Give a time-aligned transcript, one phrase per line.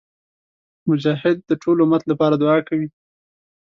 [0.87, 2.87] مجاهد د ټول امت لپاره دعا کوي.